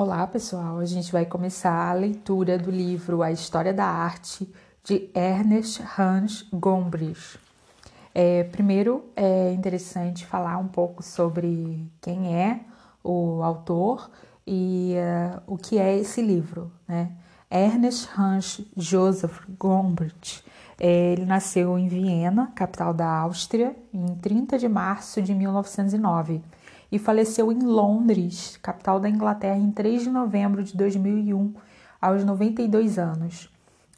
[0.00, 0.78] Olá, pessoal.
[0.78, 4.48] A gente vai começar a leitura do livro A História da Arte
[4.84, 7.36] de Ernest Hans Gombrich.
[8.14, 12.60] É, primeiro, é interessante falar um pouco sobre quem é
[13.02, 14.08] o autor
[14.46, 16.70] e uh, o que é esse livro.
[16.86, 17.10] Né?
[17.50, 20.44] Ernest Hans Joseph Gombrich.
[20.78, 26.40] É, ele nasceu em Viena, capital da Áustria, em 30 de março de 1909
[26.90, 31.54] e faleceu em Londres, capital da Inglaterra, em 3 de novembro de 2001,
[32.00, 33.50] aos 92 anos.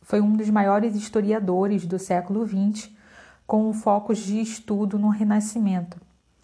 [0.02, 2.90] Foi um dos maiores historiadores do século XX,
[3.46, 6.00] com focos de estudo no Renascimento.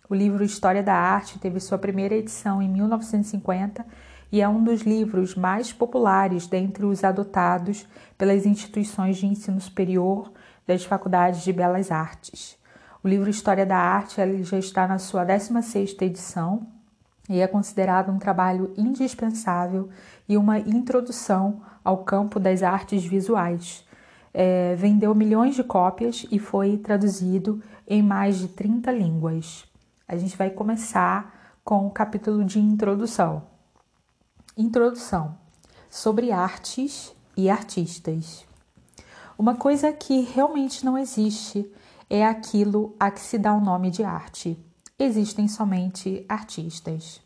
[0.09, 3.85] O livro História da Arte teve sua primeira edição em 1950
[4.31, 10.33] e é um dos livros mais populares dentre os adotados pelas instituições de ensino superior
[10.67, 12.57] das faculdades de belas artes.
[13.07, 16.67] O livro História da Arte ele já está na sua 16ª edição
[17.29, 19.89] e é considerado um trabalho indispensável
[20.29, 23.87] e uma introdução ao campo das artes visuais.
[24.35, 29.65] É, vendeu milhões de cópias e foi traduzido em mais de 30 línguas.
[30.09, 33.45] A gente vai começar com o capítulo de introdução.
[34.57, 35.37] Introdução
[35.89, 38.45] sobre artes e artistas.
[39.39, 41.71] Uma coisa que realmente não existe
[42.09, 44.59] é aquilo a que se dá o nome de arte.
[44.99, 47.21] Existem somente artistas.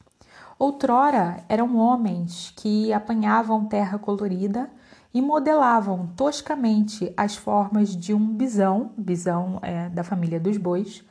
[0.59, 4.71] Outrora eram homens que apanhavam terra colorida
[5.13, 11.05] e modelavam toscamente as formas de um bisão, bisão é, da família dos bois,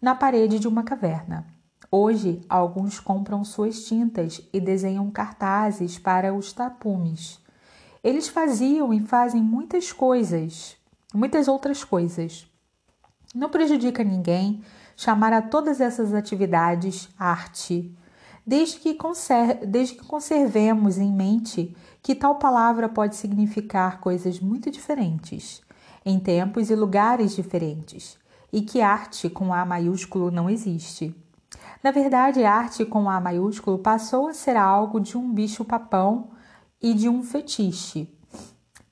[0.00, 1.46] na parede de uma caverna.
[1.90, 7.40] Hoje, alguns compram suas tintas e desenham cartazes para os tapumes.
[8.04, 10.76] Eles faziam e fazem muitas coisas,
[11.14, 12.46] muitas outras coisas.
[13.34, 14.62] Não prejudica ninguém
[14.96, 17.94] chamar a todas essas atividades arte,
[18.46, 24.70] desde que, conser desde que conservemos em mente que tal palavra pode significar coisas muito
[24.70, 25.60] diferentes,
[26.04, 28.18] em tempos e lugares diferentes,
[28.50, 31.14] e que arte com A maiúsculo não existe.
[31.84, 36.30] Na verdade, arte com A maiúsculo passou a ser algo de um bicho-papão
[36.80, 38.08] e de um fetiche,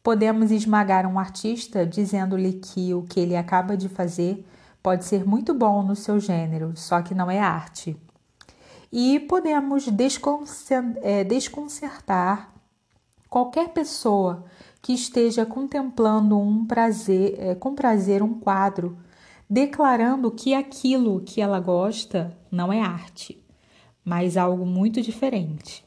[0.07, 4.47] Podemos esmagar um artista dizendo-lhe que o que ele acaba de fazer
[4.81, 7.97] pode ser muito bom no seu gênero, só que não é arte.
[8.93, 9.89] E podemos
[11.03, 12.53] é, desconcertar
[13.29, 14.45] qualquer pessoa
[14.81, 18.97] que esteja contemplando um prazer, é, com prazer um quadro,
[19.51, 23.45] declarando que aquilo que ela gosta não é arte,
[24.05, 25.85] mas algo muito diferente.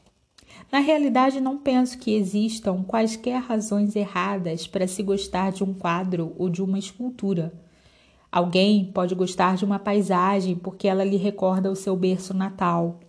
[0.70, 6.32] Na realidade, não penso que existam quaisquer razões erradas para se gostar de um quadro
[6.38, 7.52] ou de uma escultura.
[8.30, 13.00] Alguém pode gostar de uma paisagem porque ela lhe recorda o seu berço natal,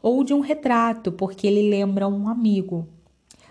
[0.00, 2.86] ou de um retrato porque ele lembra um amigo.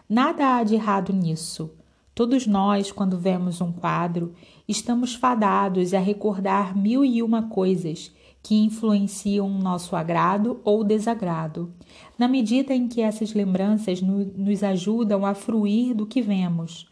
[0.08, 1.69] Nada há de errado nisso.
[2.16, 4.34] Todos nós, quando vemos um quadro,
[4.68, 8.12] estamos fadados a recordar mil e uma coisas
[8.42, 11.72] que influenciam nosso agrado ou desagrado,
[12.18, 16.90] na medida em que essas lembranças no, nos ajudam a fruir do que vemos.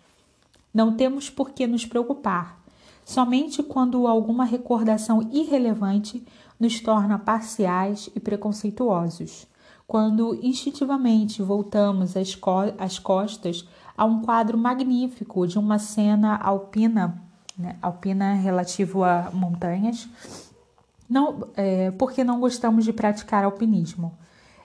[0.74, 2.62] Não temos por que nos preocupar,
[3.03, 6.24] somente quando alguma recordação irrelevante
[6.59, 9.47] nos torna parciais e preconceituosos.
[9.88, 13.66] Quando instintivamente voltamos as costas
[13.97, 17.24] a um quadro magnífico de uma cena alpina,
[17.57, 20.09] né, alpina relativo a montanhas,
[21.09, 24.18] não, é, porque não gostamos de praticar alpinismo.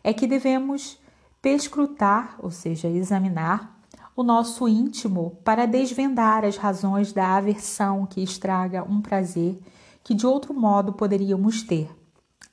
[0.02, 0.98] É que devemos
[1.40, 3.80] perscrutar, ou seja, examinar,
[4.14, 9.58] o nosso íntimo para desvendar as razões da aversão que estraga um prazer
[10.04, 11.90] que de outro modo poderíamos ter.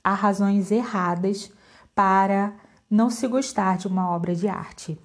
[0.03, 1.51] Há razões erradas
[1.93, 2.53] para
[2.89, 4.97] não se gostar de uma obra de arte.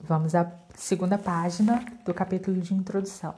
[0.00, 3.34] Vamos à segunda página do capítulo de introdução.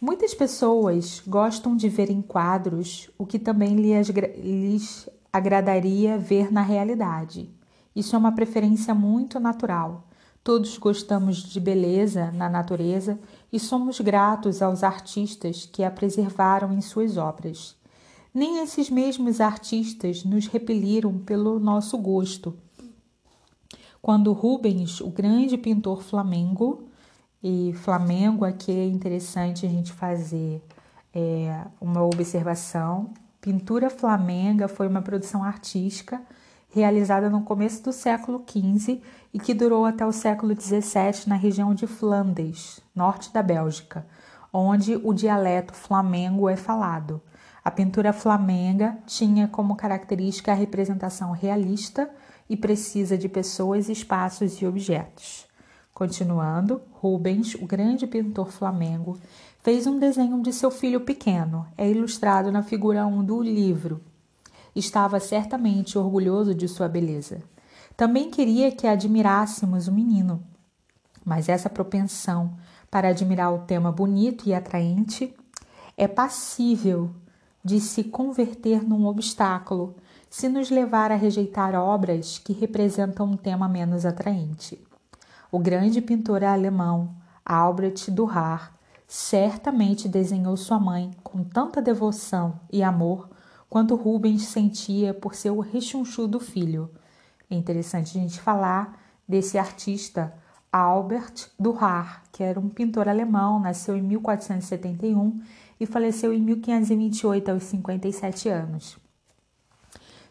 [0.00, 7.50] Muitas pessoas gostam de ver em quadros o que também lhes agradaria ver na realidade.
[7.94, 10.08] Isso é uma preferência muito natural.
[10.42, 13.20] Todos gostamos de beleza na natureza
[13.52, 17.76] e somos gratos aos artistas que a preservaram em suas obras.
[18.32, 22.56] Nem esses mesmos artistas nos repeliram pelo nosso gosto.
[24.00, 26.84] Quando Rubens, o grande pintor flamengo,
[27.42, 30.62] e Flamengo, aqui é interessante a gente fazer
[31.14, 33.12] é, uma observação.
[33.40, 36.20] Pintura Flamenga foi uma produção artística
[36.68, 39.00] realizada no começo do século XV
[39.32, 44.06] e que durou até o século XVII na região de Flandes, norte da Bélgica,
[44.52, 47.20] onde o dialeto flamengo é falado.
[47.64, 52.10] A pintura flamenga tinha como característica a representação realista
[52.48, 55.46] e precisa de pessoas, espaços e objetos.
[55.92, 59.18] Continuando, Rubens, o grande pintor flamengo,
[59.62, 61.66] fez um desenho de seu filho pequeno.
[61.76, 64.02] É ilustrado na figura 1 do livro.
[64.76, 67.42] Estava certamente orgulhoso de sua beleza.
[67.96, 70.42] Também queria que admirássemos o menino.
[71.24, 72.52] Mas essa propensão
[72.90, 75.34] para admirar o tema bonito e atraente
[75.96, 77.10] é passível
[77.64, 79.94] de se converter num obstáculo
[80.28, 84.78] se nos levar a rejeitar obras que representam um tema menos atraente.
[85.52, 88.70] O grande pintor alemão Albrecht Dürer
[89.08, 93.28] certamente desenhou sua mãe com tanta devoção e amor
[93.68, 96.88] quanto Rubens sentia por seu rechonchudo filho.
[97.50, 100.32] É interessante a gente falar desse artista
[100.72, 105.40] Albert Dürer, que era um pintor alemão, nasceu em 1471
[105.80, 108.96] e faleceu em 1528 aos 57 anos.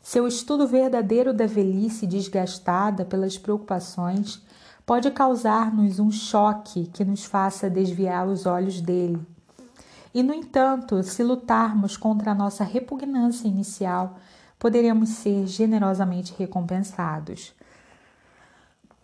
[0.01, 4.42] Seu estudo verdadeiro da velhice desgastada pelas preocupações
[4.90, 9.22] pode causar-nos um choque que nos faça desviar os olhos dele.
[10.12, 14.18] E, no entanto, se lutarmos contra a nossa repugnância inicial,
[14.58, 17.54] poderemos ser generosamente recompensados.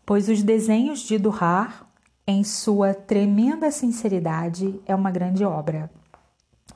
[0.03, 1.85] Pois os desenhos de Durar,
[2.25, 5.91] em sua tremenda sinceridade, é uma grande obra.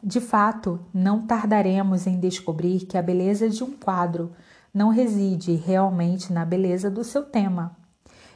[0.04, 4.34] De fato, não tardaremos em descobrir que a beleza de um quadro
[4.72, 7.79] não reside realmente na beleza do seu tema.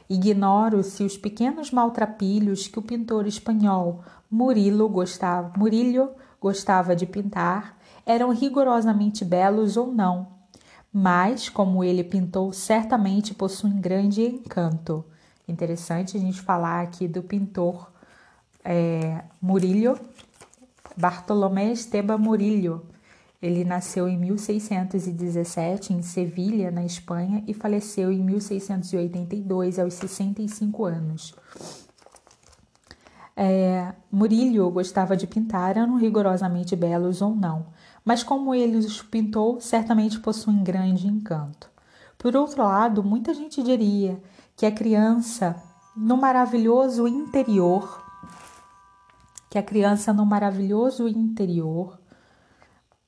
[0.08, 6.10] Ignoro se os pequenos maltrapilhos que o pintor espanhol Murillo gostava, Murillo
[6.40, 10.28] gostava de pintar eram rigorosamente belos ou não,
[10.92, 15.04] mas, como ele pintou, certamente possuem grande encanto.
[15.48, 17.90] Interessante a gente falar aqui do pintor
[18.64, 19.98] é, Murillo,
[20.96, 22.86] Bartolomé Esteban Murillo.
[23.44, 31.34] Ele nasceu em 1617 em Sevilha, na Espanha, e faleceu em 1682 aos 65 anos.
[33.36, 37.66] É, Murillo gostava de pintar, eram rigorosamente belos ou não,
[38.02, 41.68] mas como ele os pintou, certamente possuem grande encanto.
[42.16, 44.18] Por outro lado, muita gente diria
[44.56, 45.54] que a criança,
[45.94, 48.02] no maravilhoso interior,
[49.50, 51.98] que a criança no maravilhoso interior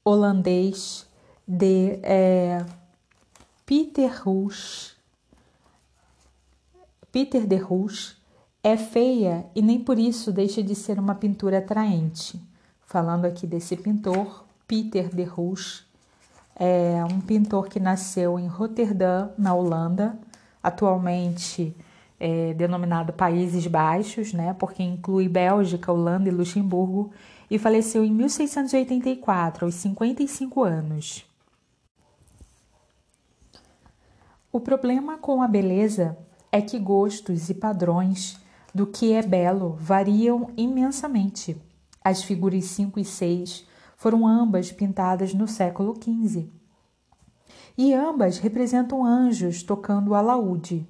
[0.08, 1.04] holandês
[1.46, 2.64] de é,
[3.66, 4.94] Peter Rush,
[7.10, 8.16] Peter de Rush,
[8.62, 12.40] é feia e nem por isso deixa de ser uma pintura atraente.
[12.82, 15.84] Falando aqui desse pintor, Peter de Rush,
[16.54, 20.16] é um pintor que nasceu em Roterdã, na Holanda,
[20.62, 21.76] atualmente
[22.20, 27.12] é, denominado Países Baixos, né, porque inclui Bélgica, Holanda e Luxemburgo,
[27.50, 31.24] e faleceu em 1684, aos 55 anos.
[34.52, 36.16] O problema com a beleza
[36.50, 38.40] é que gostos e padrões
[38.74, 41.60] do que é belo variam imensamente.
[42.02, 43.66] As figuras 5 e 6
[43.96, 46.48] foram ambas pintadas no século XV.
[47.76, 50.86] E ambas representam anjos tocando alaúde.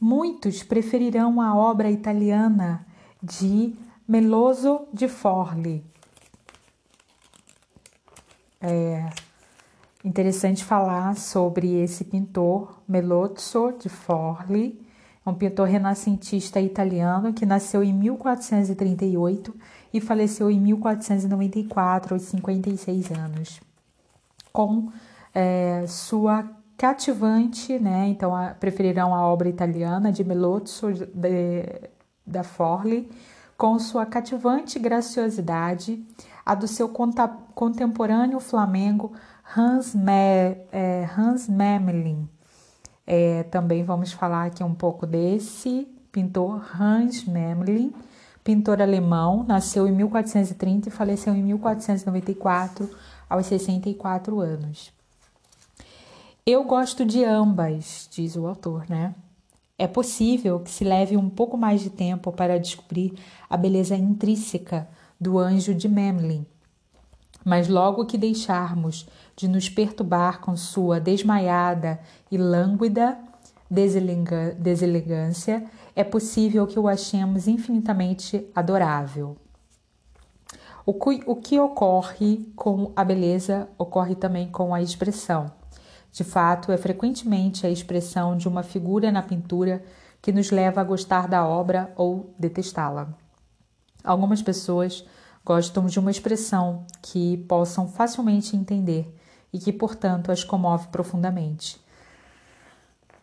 [0.00, 2.86] Muitos preferirão a obra italiana
[3.22, 3.74] de
[4.08, 5.84] Meloso de Forli.
[8.58, 9.10] É
[10.02, 14.80] interessante falar sobre esse pintor Melozzo de Forli,
[15.26, 19.54] um pintor renascentista italiano que nasceu em 1438
[19.92, 23.60] e faleceu em 1494, aos 56 anos,
[24.50, 24.90] com
[25.34, 26.48] é, sua
[26.78, 28.08] cativante, né?
[28.08, 31.90] Então a, preferirão a obra italiana de Melozzo de,
[32.26, 33.10] da Forli,
[33.58, 36.00] com sua cativante graciosidade,
[36.46, 39.12] a do seu contemporâneo flamengo
[39.56, 42.28] Hans, Me, é, Hans Memling.
[43.04, 47.92] É, também vamos falar aqui um pouco desse pintor Hans Memling,
[48.44, 52.88] pintor alemão, nasceu em 1430 e faleceu em 1494,
[53.28, 54.92] aos 64 anos.
[56.46, 59.14] Eu gosto de ambas, diz o autor, né?
[59.78, 63.14] É possível que se leve um pouco mais de tempo para descobrir
[63.48, 64.88] a beleza intrínseca
[65.20, 66.44] do anjo de Memling.
[67.44, 73.16] Mas logo que deixarmos de nos perturbar com sua desmaiada e lânguida
[73.70, 79.36] deselegância, é possível que o achemos infinitamente adorável.
[80.84, 85.57] O que ocorre com a beleza ocorre também com a expressão.
[86.12, 89.82] De fato, é frequentemente a expressão de uma figura na pintura
[90.20, 93.08] que nos leva a gostar da obra ou detestá-la.
[94.02, 95.04] Algumas pessoas
[95.44, 99.14] gostam de uma expressão que possam facilmente entender
[99.52, 101.80] e que, portanto, as comove profundamente.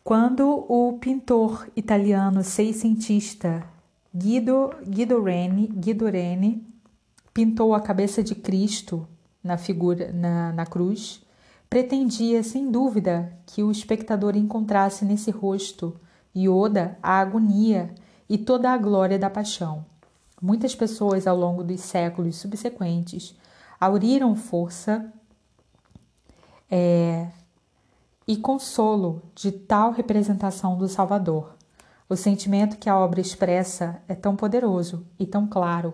[0.03, 3.63] Quando o pintor italiano seiscentista
[4.15, 6.65] Guido, Guido, Reni, Guido Reni
[7.33, 9.07] pintou a cabeça de Cristo
[9.43, 11.24] na figura na, na cruz,
[11.69, 15.99] pretendia sem dúvida que o espectador encontrasse nesse rosto
[16.35, 17.93] Ioda a agonia
[18.29, 19.85] e toda a glória da paixão.
[20.41, 23.35] Muitas pessoas ao longo dos séculos subsequentes
[23.79, 25.11] auriram força
[26.69, 27.27] é,
[28.27, 31.55] e consolo de tal representação do Salvador.
[32.07, 35.93] O sentimento que a obra expressa é tão poderoso e tão claro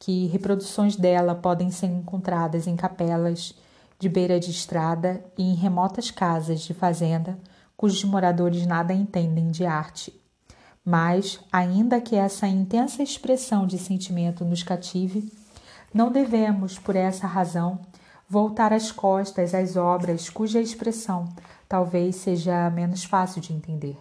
[0.00, 3.54] que reproduções dela podem ser encontradas em capelas
[4.02, 7.38] de beira de estrada e em remotas casas de fazenda
[7.76, 10.12] cujos moradores nada entendem de arte.
[10.84, 15.32] Mas, ainda que essa intensa expressão de sentimento nos cative,
[15.94, 17.78] não devemos, por essa razão,
[18.28, 21.28] voltar as costas às obras cuja expressão
[21.68, 23.96] talvez seja menos fácil de entender.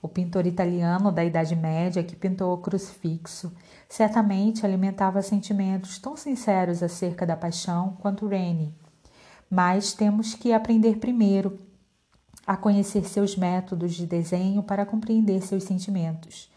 [0.00, 3.52] O pintor italiano da Idade Média que pintou o crucifixo
[3.90, 8.74] certamente alimentava sentimentos tão sinceros acerca da paixão quanto Reni.
[9.54, 11.60] Mas temos que aprender primeiro
[12.44, 16.50] a conhecer seus métodos de desenho para compreender seus sentimentos.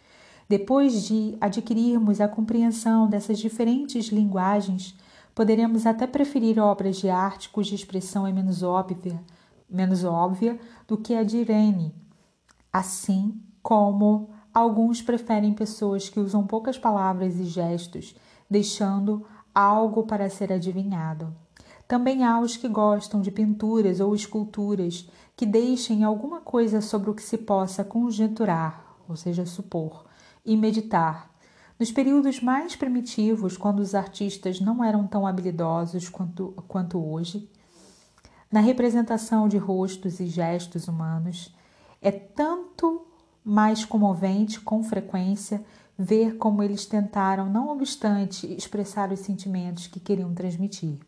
[0.49, 4.95] Depois de adquirirmos a compreensão dessas diferentes linguagens,
[5.35, 9.21] poderemos até preferir obras de arte cuja expressão é menos óbvia,
[9.69, 11.93] menos óbvia do que a de Reni
[12.71, 18.15] assim como alguns preferem pessoas que usam poucas palavras e gestos,
[18.49, 21.33] deixando algo para ser adivinhado.
[21.87, 27.13] Também há os que gostam de pinturas ou esculturas que deixem alguma coisa sobre o
[27.13, 30.05] que se possa conjecturar, ou seja, supor,
[30.45, 31.31] e meditar.
[31.79, 37.49] Nos períodos mais primitivos, quando os artistas não eram tão habilidosos quanto, quanto hoje,
[38.51, 41.55] na representação de rostos e gestos humanos,
[42.01, 43.05] é tanto
[43.43, 45.63] mais comovente, com frequência,
[45.97, 50.99] ver como eles tentaram, não obstante, expressar os sentimentos que queriam transmitir.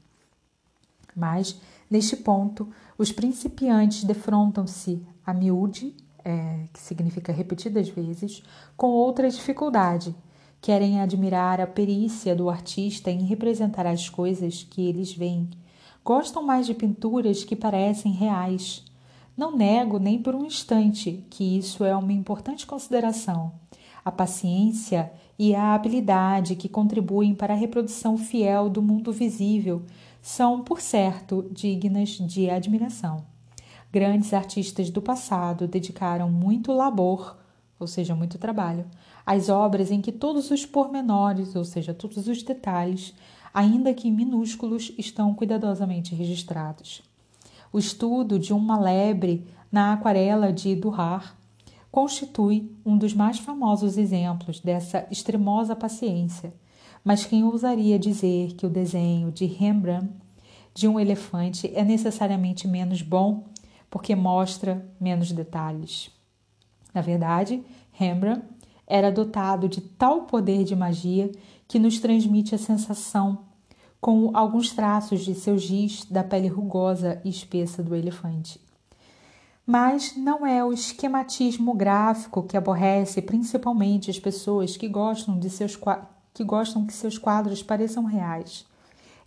[1.20, 1.60] Mas,
[1.90, 8.42] neste ponto, os principiantes defrontam-se a miúde, é, que significa repetidas vezes,
[8.78, 10.16] com outra dificuldade.
[10.62, 15.50] Querem admirar a perícia do artista em representar as coisas que eles veem.
[16.04, 18.84] Gostam mais de pinturas que parecem reais
[19.40, 23.54] não nego nem por um instante que isso é uma importante consideração.
[24.04, 25.10] A paciência
[25.40, 29.84] e a habilidade que contribuem para a reprodução fiel do mundo visível
[30.22, 33.26] são, por certo, dignas de admiração.
[33.92, 37.38] Grandes artistas do passado dedicaram muito labor,
[37.80, 38.86] ou seja, muito trabalho,
[39.26, 43.14] às obras em que todos os pormenores, ou seja, todos os detalhes,
[43.54, 47.02] ainda que minúsculos, estão cuidadosamente registrados.
[47.72, 51.38] O estudo de uma lebre na aquarela de Durar
[51.92, 56.54] constitui um dos mais famosos exemplos dessa extremosa paciência.
[57.04, 60.10] Mas quem ousaria dizer que o desenho de Rembrandt
[60.74, 63.46] de um elefante é necessariamente menos bom
[63.90, 66.12] porque mostra menos detalhes?
[66.94, 68.44] Na verdade, Rembrandt
[68.86, 71.32] era dotado de tal poder de magia
[71.68, 73.46] que nos transmite a sensação
[74.02, 78.60] com alguns traços de seu giz da pele rugosa e espessa do elefante.
[79.66, 85.78] Mas não é o esquematismo gráfico que aborrece principalmente as pessoas que gostam, de seus,
[86.34, 88.66] que gostam que seus quadros pareçam reais.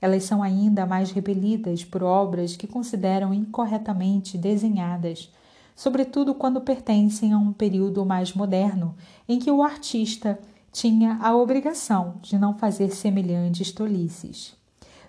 [0.00, 5.30] Elas são ainda mais repelidas por obras que consideram incorretamente desenhadas,
[5.76, 8.94] sobretudo quando pertencem a um período mais moderno
[9.28, 10.38] em que o artista
[10.72, 14.56] tinha a obrigação de não fazer semelhantes tolices.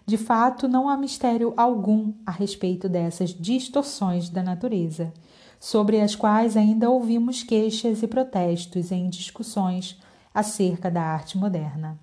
[0.06, 5.14] De fato, não há mistério algum a respeito dessas distorções da natureza,
[5.60, 9.98] sobre as quais ainda ouvimos queixas e protestos em discussões
[10.34, 12.00] acerca da arte moderna.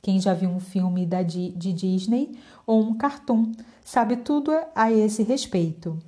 [0.00, 3.52] Quem já viu um filme da, de Disney ou um cartoon
[3.84, 5.98] sabe tudo a esse respeito.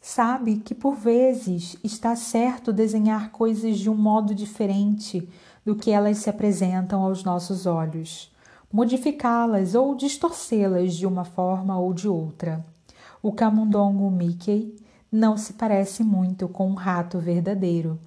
[0.00, 5.28] Sabe que por vezes está certo desenhar coisas de um modo diferente
[5.64, 8.32] do que elas se apresentam aos nossos olhos
[8.72, 12.64] modificá-las ou distorcê-las de uma forma ou de outra.
[13.22, 14.74] O camundongo Mickey
[15.10, 18.00] não se parece muito com um rato verdadeiro.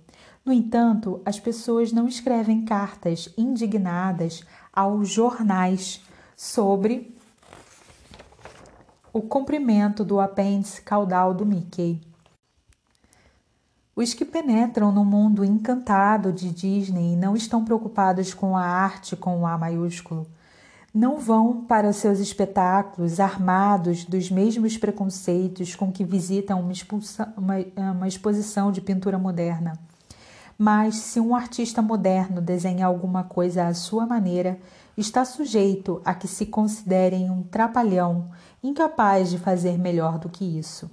[0.45, 6.01] No entanto, as pessoas não escrevem cartas indignadas aos jornais
[6.37, 7.17] sobre
[9.11, 11.99] o comprimento do apêndice caudal do Mickey.
[13.95, 19.39] Os que penetram no mundo encantado de Disney não estão preocupados com a arte com
[19.39, 20.27] o A maiúsculo
[20.93, 26.73] não vão para seus espetáculos armados dos mesmos preconceitos com que visitam uma,
[27.35, 29.73] uma, uma exposição de pintura moderna.
[30.57, 34.59] Mas se um artista moderno desenha alguma coisa à sua maneira,
[34.97, 38.29] está sujeito a que se considerem um trapalhão
[38.63, 40.89] incapaz de fazer melhor do que isso.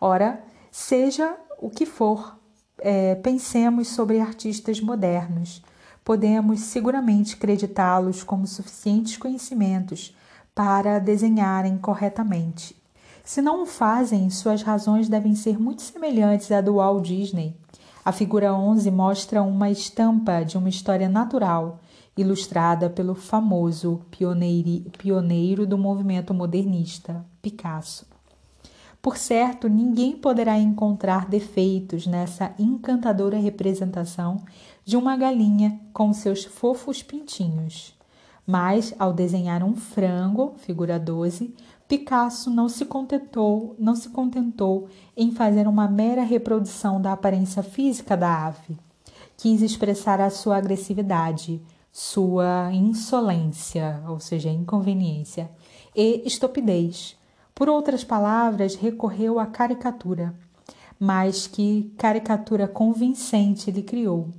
[0.00, 2.38] Ora, seja o que for,
[2.78, 5.62] é, pensemos sobre artistas modernos
[6.04, 10.14] podemos seguramente creditá-los como suficientes conhecimentos
[10.54, 12.76] para desenharem corretamente.
[13.24, 17.56] Se não o fazem, suas razões devem ser muito semelhantes à do Walt Disney.
[18.04, 21.80] A figura 11 mostra uma estampa de uma história natural,
[22.14, 28.06] ilustrada pelo famoso pioneiro do movimento modernista, Picasso.
[29.00, 34.42] Por certo, ninguém poderá encontrar defeitos nessa encantadora representação
[34.84, 37.94] de uma galinha com seus fofos pintinhos.
[38.46, 41.54] Mas, ao desenhar um frango, figura 12,
[41.88, 48.16] Picasso não se contentou, não se contentou em fazer uma mera reprodução da aparência física
[48.16, 48.78] da ave.
[49.36, 51.62] Quis expressar a sua agressividade,
[51.92, 55.50] sua insolência, ou seja, inconveniência,
[55.94, 57.16] e estupidez
[57.54, 60.34] por outras palavras, recorreu à caricatura.
[60.98, 64.30] Mas que caricatura convincente ele criou.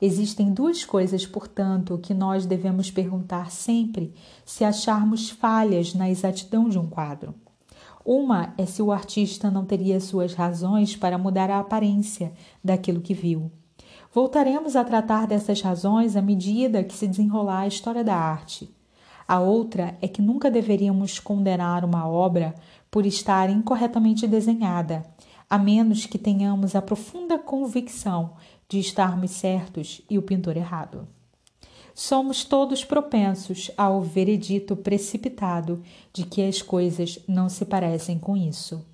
[0.00, 4.14] Existem duas coisas, portanto, que nós devemos perguntar sempre
[4.46, 7.34] se acharmos falhas na exatidão de um quadro.
[8.02, 12.32] Uma é se o artista não teria suas razões para mudar a aparência
[12.64, 13.52] daquilo que viu.
[14.12, 18.74] Voltaremos a tratar dessas razões à medida que se desenrolar a história da arte.
[19.28, 22.54] A outra é que nunca deveríamos condenar uma obra
[22.90, 25.04] por estar incorretamente desenhada,
[25.48, 28.32] a menos que tenhamos a profunda convicção
[28.70, 31.08] de estarmos certos e o pintor errado.
[31.92, 38.86] Somos todos propensos ao veredito precipitado de que as coisas não se parecem com isso.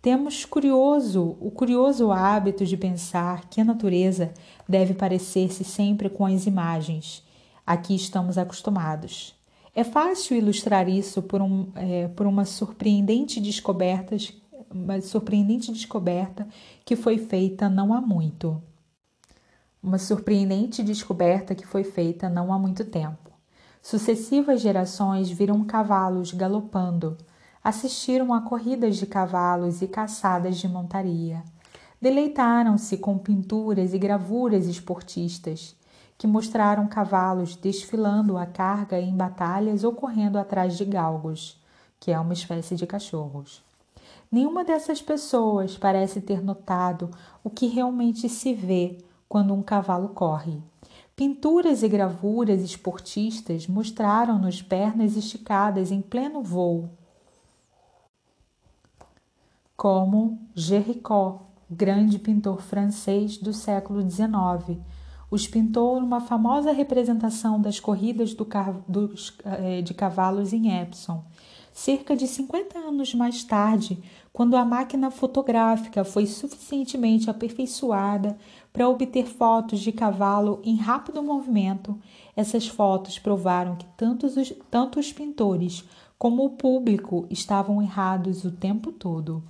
[0.00, 4.32] Temos curioso, o curioso hábito de pensar que a natureza
[4.68, 7.24] deve parecer-se sempre com as imagens.
[7.66, 9.34] Aqui estamos acostumados.
[9.74, 14.16] É fácil ilustrar isso por, um, é, por uma surpreendente descoberta,
[14.70, 16.46] uma surpreendente descoberta
[16.84, 18.62] que foi feita não há muito.
[19.84, 23.30] Uma surpreendente descoberta que foi feita não há muito tempo.
[23.82, 27.18] Sucessivas gerações viram cavalos galopando,
[27.62, 31.44] assistiram a corridas de cavalos e caçadas de montaria.
[32.00, 35.76] Deleitaram-se com pinturas e gravuras esportistas
[36.16, 41.62] que mostraram cavalos desfilando a carga em batalhas ou correndo atrás de galgos,
[42.00, 43.62] que é uma espécie de cachorros.
[44.32, 47.10] Nenhuma dessas pessoas parece ter notado
[47.44, 48.96] o que realmente se vê
[49.28, 50.62] quando um cavalo corre.
[51.16, 56.90] Pinturas e gravuras esportistas mostraram-nos pernas esticadas em pleno voo,
[59.76, 64.80] como Géricault, grande pintor francês do século XIX,
[65.30, 68.46] os pintou numa famosa representação das corridas do,
[68.86, 71.24] dos, eh, de cavalos em Epsom.
[71.72, 73.98] Cerca de 50 anos mais tarde,
[74.32, 78.38] quando a máquina fotográfica foi suficientemente aperfeiçoada
[78.74, 81.96] para obter fotos de cavalo em rápido movimento,
[82.34, 85.84] essas fotos provaram que tanto os, tanto os pintores
[86.18, 89.44] como o público estavam errados o tempo todo.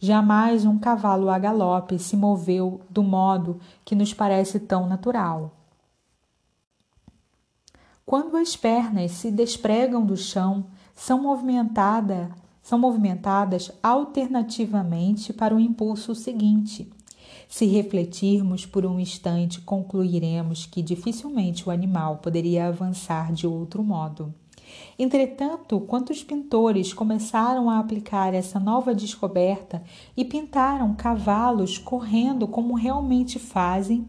[0.00, 5.52] Jamais um cavalo a galope se moveu do modo que nos parece tão natural.
[8.04, 12.28] Quando as pernas se despregam do chão, são, movimentada,
[12.60, 16.90] são movimentadas alternativamente para o impulso seguinte.
[17.54, 24.34] Se refletirmos por um instante, concluiremos que dificilmente o animal poderia avançar de outro modo.
[24.98, 29.84] Entretanto, quando os pintores começaram a aplicar essa nova descoberta
[30.16, 34.04] e pintaram cavalos correndo como realmente fazem,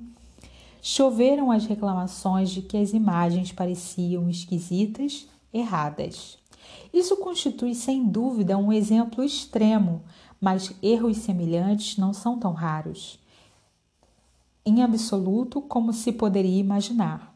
[0.82, 6.40] choveram as reclamações de que as imagens pareciam esquisitas, erradas.
[6.92, 10.02] Isso constitui sem dúvida um exemplo extremo,
[10.42, 13.24] mas erros semelhantes não são tão raros.
[14.68, 17.36] Em absoluto, como se poderia imaginar.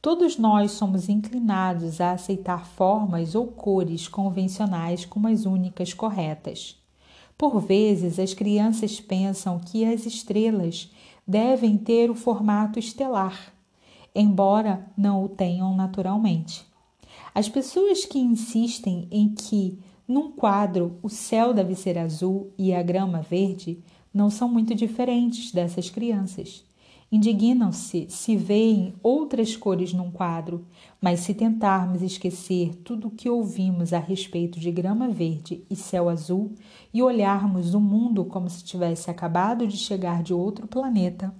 [0.00, 6.80] Todos nós somos inclinados a aceitar formas ou cores convencionais como as únicas corretas.
[7.36, 10.88] Por vezes, as crianças pensam que as estrelas
[11.26, 13.52] devem ter o formato estelar,
[14.14, 16.64] embora não o tenham naturalmente.
[17.34, 22.84] As pessoas que insistem em que, num quadro, o céu deve ser azul e a
[22.84, 23.82] grama verde,
[24.14, 26.67] não são muito diferentes dessas crianças.
[27.10, 30.66] Indignam-se se veem outras cores num quadro,
[31.00, 36.10] mas se tentarmos esquecer tudo o que ouvimos a respeito de grama verde e céu
[36.10, 36.54] azul
[36.92, 41.34] e olharmos o mundo como se tivesse acabado de chegar de outro planeta,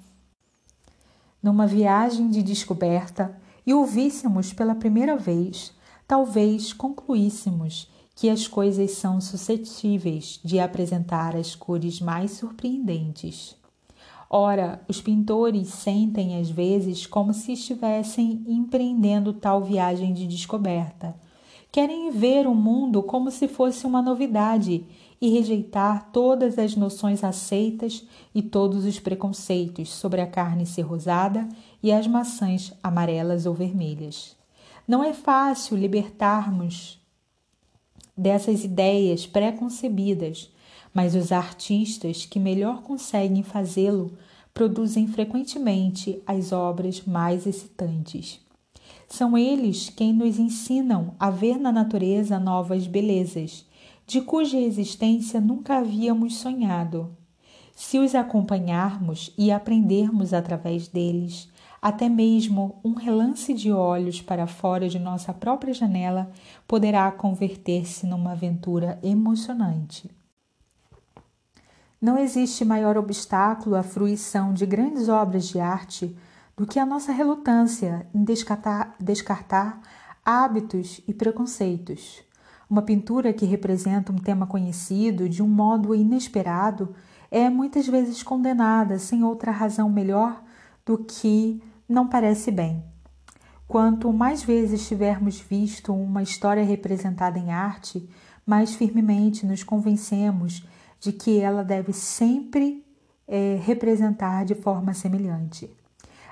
[1.43, 5.75] numa viagem de descoberta, e ouvíssemos pela primeira vez,
[6.07, 13.55] talvez concluíssemos que as coisas são suscetíveis de apresentar as cores mais surpreendentes.
[14.31, 21.15] Ora, os pintores sentem às vezes como se estivessem empreendendo tal viagem de descoberta.
[21.73, 24.85] Querem ver o mundo como se fosse uma novidade
[25.21, 31.49] e rejeitar todas as noções aceitas e todos os preconceitos sobre a carne ser rosada
[31.83, 34.37] e as maçãs amarelas ou vermelhas.
[34.87, 36.99] Não é fácil libertarmos
[38.17, 40.51] dessas ideias preconcebidas
[40.93, 44.17] mas os artistas que melhor conseguem fazê-lo
[44.53, 48.41] produzem frequentemente as obras mais excitantes.
[49.09, 53.65] São eles quem nos ensinam a ver na natureza novas belezas,
[54.07, 57.17] de cuja existência nunca havíamos sonhado.
[57.75, 61.49] Se os acompanharmos e aprendermos através deles,
[61.81, 66.31] até mesmo um relance de olhos para fora de nossa própria janela
[66.67, 70.11] poderá converter-se numa aventura emocionante.
[72.01, 76.17] Não existe maior obstáculo à fruição de grandes obras de arte
[76.57, 79.81] do que a nossa relutância em descartar, descartar
[80.25, 82.23] hábitos e preconceitos.
[82.71, 86.95] Uma pintura que representa um tema conhecido de um modo inesperado
[87.33, 90.41] é muitas vezes condenada sem outra razão melhor
[90.87, 92.85] do que não parece bem.
[93.67, 98.09] Quanto mais vezes tivermos visto uma história representada em arte,
[98.47, 100.65] mais firmemente nos convencemos
[101.01, 102.85] de que ela deve sempre
[103.27, 105.71] é, representar de forma semelhante.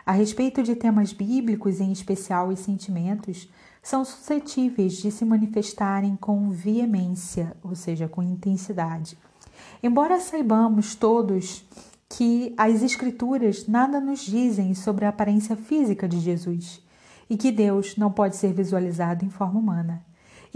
[0.05, 3.49] A respeito de temas bíblicos, em especial os sentimentos,
[3.83, 9.17] são suscetíveis de se manifestarem com veemência, ou seja, com intensidade.
[9.83, 11.65] Embora saibamos todos
[12.09, 16.83] que as Escrituras nada nos dizem sobre a aparência física de Jesus
[17.29, 20.05] e que Deus não pode ser visualizado em forma humana,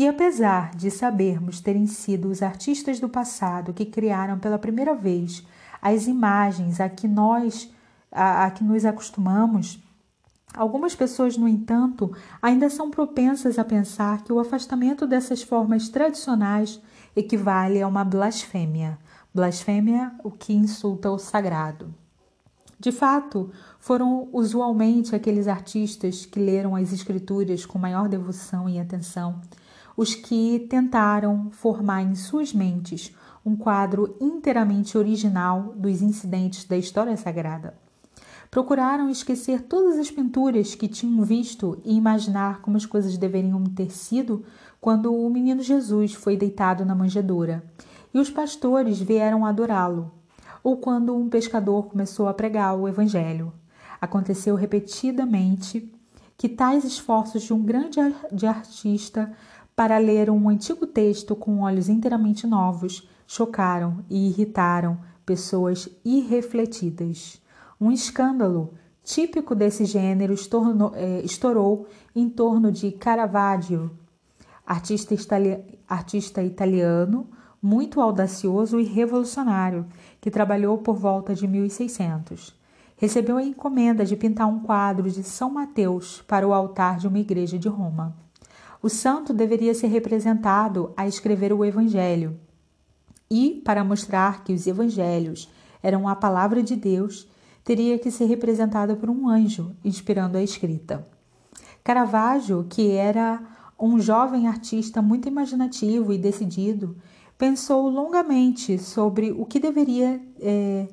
[0.00, 5.46] e apesar de sabermos terem sido os artistas do passado que criaram pela primeira vez
[5.82, 7.70] as imagens a que nós
[8.10, 9.78] a, a que nos acostumamos,
[10.54, 16.80] algumas pessoas, no entanto, ainda são propensas a pensar que o afastamento dessas formas tradicionais
[17.14, 18.98] equivale a uma blasfêmia.
[19.34, 21.94] Blasfêmia, o que insulta o sagrado.
[22.78, 29.38] De fato, foram usualmente aqueles artistas que leram as escrituras com maior devoção e atenção
[30.00, 37.14] os que tentaram formar em suas mentes um quadro inteiramente original dos incidentes da história
[37.18, 37.74] sagrada.
[38.50, 43.90] Procuraram esquecer todas as pinturas que tinham visto e imaginar como as coisas deveriam ter
[43.90, 44.42] sido
[44.80, 47.62] quando o menino Jesus foi deitado na manjedoura
[48.14, 50.10] e os pastores vieram adorá-lo,
[50.64, 53.52] ou quando um pescador começou a pregar o evangelho.
[54.00, 55.92] Aconteceu repetidamente
[56.38, 58.00] que tais esforços de um grande
[58.46, 59.30] artista
[59.80, 67.40] para ler um antigo texto com olhos inteiramente novos, chocaram e irritaram pessoas irrefletidas.
[67.80, 73.90] Um escândalo típico desse gênero estornou, é, estourou em torno de Caravaggio,
[74.66, 77.26] artista, itali artista italiano
[77.62, 79.86] muito audacioso e revolucionário,
[80.20, 82.54] que trabalhou por volta de 1600.
[82.98, 87.18] Recebeu a encomenda de pintar um quadro de São Mateus para o altar de uma
[87.18, 88.14] igreja de Roma.
[88.82, 92.38] O santo deveria ser representado a escrever o Evangelho.
[93.30, 95.48] E, para mostrar que os Evangelhos
[95.82, 97.28] eram a palavra de Deus,
[97.62, 101.06] teria que ser representado por um anjo, inspirando a escrita.
[101.84, 103.42] Caravaggio, que era
[103.78, 106.96] um jovem artista muito imaginativo e decidido,
[107.38, 110.88] pensou longamente sobre o que deveria é,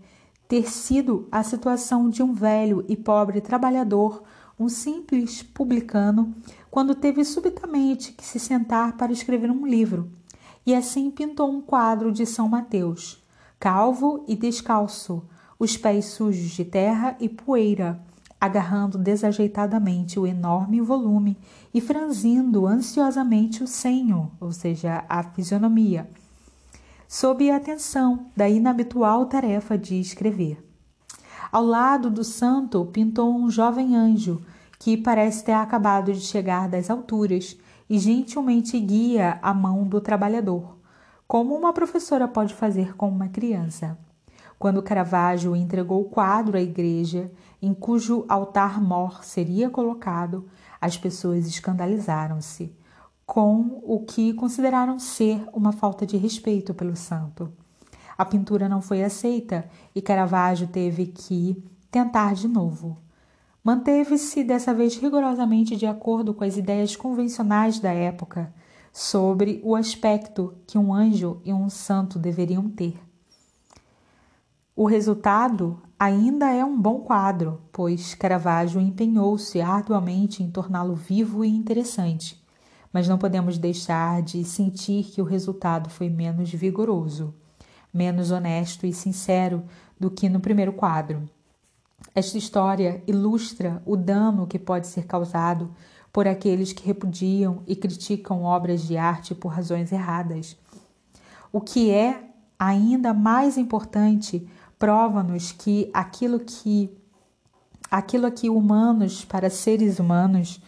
[0.47, 4.23] ter sido a situação de um velho e pobre trabalhador,
[4.60, 6.34] um simples publicano,
[6.72, 10.10] quando teve subitamente que se sentar para escrever um livro,
[10.65, 13.24] e assim pintou um quadro de São Mateus,
[13.60, 15.24] calvo e descalço,
[15.60, 18.00] os pés sujos de terra e poeira,
[18.39, 21.38] agarrando desajeitadamente o enorme volume
[21.74, 26.10] e franzindo ansiosamente o senho, ou seja, a fisionomia,
[27.08, 30.66] sob a atenção da inabitual tarefa de escrever.
[31.51, 34.41] Ao lado do santo pintou um jovem anjo
[34.79, 37.57] que parece ter acabado de chegar das alturas
[37.89, 40.77] e gentilmente guia a mão do trabalhador,
[41.27, 43.97] como uma professora pode fazer com uma criança.
[44.60, 47.31] Quando Caravaggio entregou o quadro à igreja
[47.62, 50.45] em cujo altar-mor seria colocado,
[50.81, 52.75] as pessoas escandalizaram-se
[53.25, 57.51] com o que consideraram ser uma falta de respeito pelo santo.
[58.17, 62.97] A pintura não foi aceita e Caravaggio teve que tentar de novo.
[63.63, 68.53] Manteve-se dessa vez rigorosamente de acordo com as ideias convencionais da época
[68.93, 72.97] sobre o aspecto que um anjo e um santo deveriam ter.
[74.75, 81.49] O resultado ainda é um bom quadro, pois Caravaggio empenhou-se arduamente em torná-lo vivo e
[81.49, 82.41] interessante,
[82.93, 87.34] mas não podemos deixar de sentir que o resultado foi menos vigoroso,
[87.93, 89.63] menos honesto e sincero
[90.00, 91.30] do que no primeiro quadro.
[92.13, 95.71] Esta história ilustra o dano que pode ser causado
[96.12, 100.58] por aqueles que repudiam e criticam obras de arte por razões erradas.
[101.52, 102.23] O que é
[102.58, 104.47] ainda mais importante
[104.80, 106.89] prova-nos que aquilo que
[107.89, 110.62] aquilo que humanos para seres humanos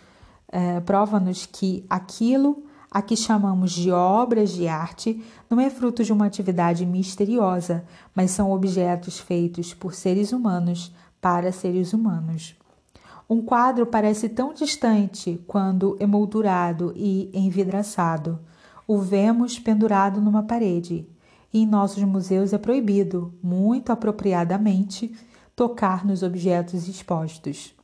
[0.52, 6.12] é, prova-nos que aquilo a que chamamos de obras de arte não é fruto de
[6.12, 12.56] uma atividade misteriosa, mas são objetos feitos por seres humanos para seres humanos.
[13.30, 18.40] Um quadro parece tão distante quando emoldurado e envidraçado.
[18.88, 21.08] O vemos pendurado numa parede
[21.54, 25.16] e em nossos museus é proibido, muito apropriadamente,
[25.56, 27.76] tocar nos objetos expostos.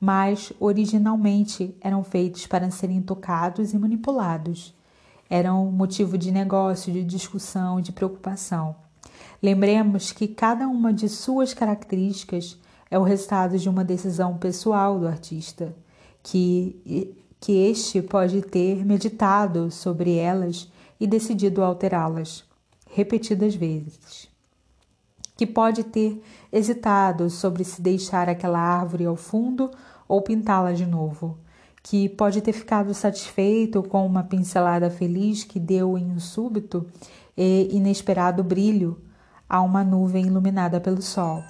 [0.00, 4.74] Mas originalmente eram feitos para serem tocados e manipulados.
[5.28, 8.76] Eram motivo de negócio, de discussão, de preocupação.
[9.42, 12.58] Lembremos que cada uma de suas características
[12.90, 15.74] é o resultado de uma decisão pessoal do artista,
[16.22, 22.44] que, que este pode ter meditado sobre elas e decidido alterá-las
[22.96, 24.28] repetidas vezes,
[25.36, 26.20] que pode ter
[26.50, 29.70] hesitado sobre se deixar aquela árvore ao fundo
[30.08, 31.38] ou pintá-la de novo,
[31.82, 36.86] que pode ter ficado satisfeito com uma pincelada feliz que deu em um súbito
[37.36, 38.98] e inesperado brilho
[39.48, 41.42] a uma nuvem iluminada pelo sol.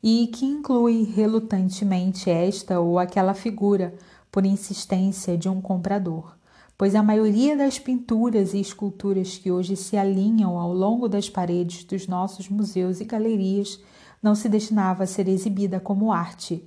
[0.00, 3.92] E que inclui relutantemente esta ou aquela figura
[4.30, 6.37] por insistência de um comprador
[6.78, 11.82] pois a maioria das pinturas e esculturas que hoje se alinham ao longo das paredes
[11.82, 13.82] dos nossos museus e galerias
[14.22, 16.64] não se destinava a ser exibida como arte.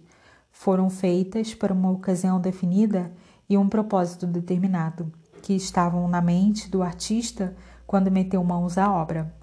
[0.51, 3.09] Foram feitas para uma ocasião definida
[3.49, 5.09] e um propósito determinado,
[5.41, 7.55] que estavam na mente do artista
[7.87, 9.33] quando meteu mãos à obra.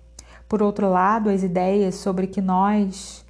[0.47, 3.25] Por outro lado, as ideias sobre que nós,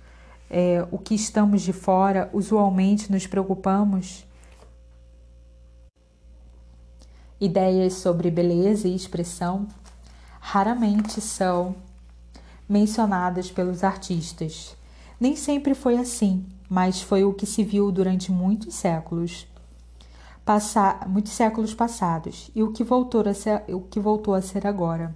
[0.50, 4.27] é, o que estamos de fora, usualmente nos preocupamos
[7.40, 9.66] ideias sobre beleza e expressão
[10.40, 11.74] raramente são
[12.68, 14.76] mencionadas pelos artistas.
[15.20, 19.46] Nem sempre foi assim, mas foi o que se viu durante muitos séculos,
[20.44, 24.66] passa, muitos séculos passados, e o que voltou a ser, o que voltou a ser
[24.66, 25.14] agora.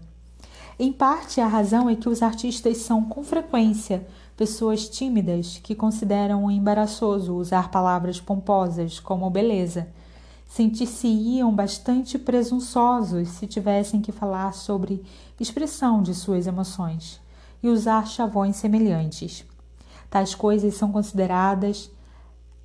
[0.78, 4.06] Em parte, a razão é que os artistas são com frequência
[4.36, 9.88] pessoas tímidas que consideram embaraçoso usar palavras pomposas como beleza
[10.52, 15.02] sentir-se-iam bastante presunçosos se tivessem que falar sobre
[15.40, 17.18] expressão de suas emoções
[17.62, 19.46] e usar chavões semelhantes.
[20.10, 21.90] Tais coisas são consideradas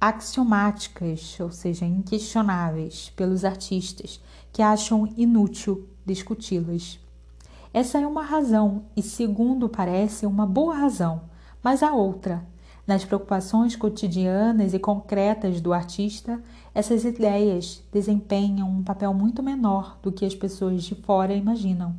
[0.02, 4.22] axiomáticas, ou seja, inquestionáveis, pelos artistas,
[4.52, 7.00] que acham inútil discuti-las.
[7.74, 11.22] Essa é uma razão, e segundo parece, uma boa razão,
[11.64, 12.46] mas a outra,
[12.88, 16.42] nas preocupações cotidianas e concretas do artista,
[16.74, 21.94] essas ideias desempenham um papel muito menor do que as pessoas de fora imaginam.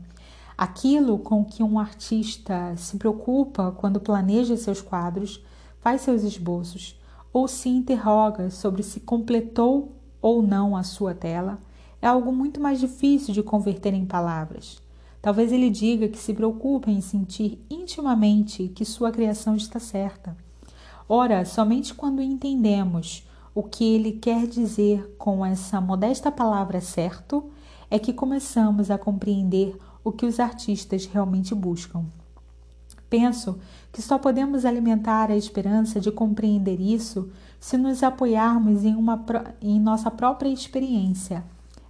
[0.56, 5.44] Aquilo com que um artista se preocupa quando planeja seus quadros,
[5.78, 6.98] faz seus esboços
[7.34, 11.58] ou se interroga sobre se completou ou não a sua tela,
[12.00, 14.80] é algo muito mais difícil de converter em palavras.
[15.20, 20.34] Talvez ele diga que se preocupa em sentir intimamente que sua criação está certa
[21.08, 27.50] Ora, somente quando entendemos o que ele quer dizer com essa modesta palavra certo
[27.90, 32.04] é que começamos a compreender o que os artistas realmente buscam.
[33.08, 33.58] Penso
[33.90, 39.24] que só podemos alimentar a esperança de compreender isso se nos apoiarmos em, uma,
[39.62, 41.42] em nossa própria experiência.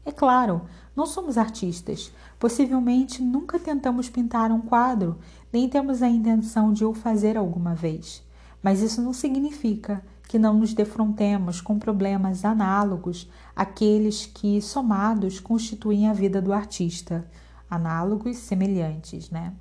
[0.05, 0.63] É claro,
[0.95, 5.19] não somos artistas, possivelmente nunca tentamos pintar um quadro,
[5.53, 8.23] nem temos a intenção de o fazer alguma vez.
[8.63, 16.09] Mas isso não significa que não nos defrontemos com problemas análogos àqueles que, somados, constituem
[16.09, 17.27] a vida do artista.
[17.71, 19.53] análogos semelhantes, né?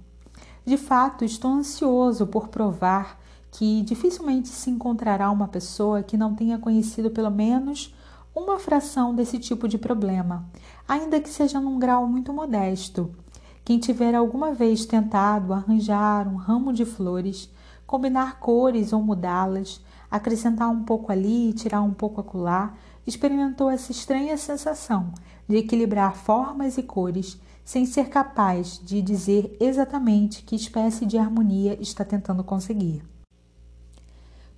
[0.66, 3.20] De fato, estou ansioso por provar
[3.52, 7.94] que dificilmente se encontrará uma pessoa que não tenha conhecido pelo menos
[8.36, 10.46] uma fração desse tipo de problema,
[10.88, 13.12] ainda que seja num grau muito modesto.
[13.66, 17.50] Quem tiver alguma vez tentado arranjar um ramo de flores,
[17.88, 22.74] combinar cores ou mudá-las, acrescentar um pouco ali e tirar um pouco acolá,
[23.08, 25.14] experimentou essa estranha sensação
[25.48, 31.78] de equilibrar formas e cores sem ser capaz de dizer exatamente que espécie de harmonia
[31.82, 33.04] está tentando conseguir.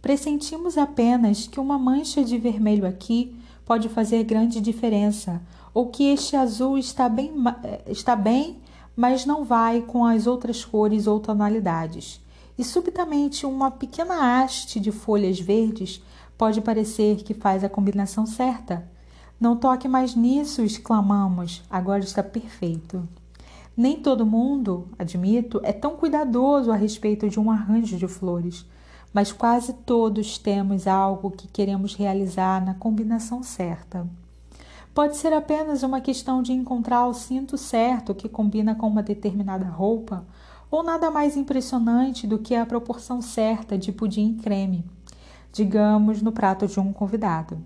[0.01, 5.41] Pressentimos apenas que uma mancha de vermelho aqui pode fazer grande diferença,
[5.73, 7.31] ou que este azul está bem,
[7.63, 8.57] eh, está bem,
[8.95, 12.19] mas não vai com as outras cores ou tonalidades.
[12.60, 16.04] E subitamente uma pequena haste de folhas verdes
[16.38, 18.86] pode parecer que faz a combinação certa.
[19.39, 21.63] Não toque mais nisso, exclamamos.
[21.69, 23.08] Agora está perfeito.
[23.78, 28.65] Nem todo mundo, admito, é tão cuidadoso a respeito de um arranjo de flores,
[29.13, 34.06] mas quase todos temos algo que queremos realizar na combinação certa.
[34.93, 39.63] Pode ser apenas uma questão de encontrar o cinto certo que combina com uma determinada
[39.63, 40.26] roupa,
[40.71, 44.86] ou nada mais impressionante do que a proporção certa de pudim e creme,
[45.51, 47.58] digamos no prato de um convidado.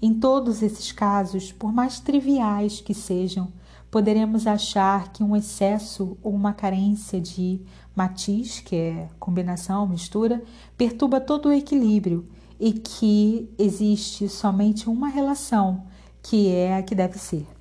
[0.00, 3.48] Em todos esses casos, por mais triviais que sejam,
[3.90, 7.60] poderemos achar que um excesso ou uma carência de
[7.94, 10.42] matiz, que é combinação, mistura,
[10.76, 12.28] perturba todo o equilíbrio
[12.60, 15.84] e que existe somente uma relação,
[16.22, 17.55] que é a que deve ser.